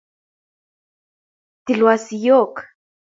tilwa 1.65 1.95
siyoik 2.05 2.55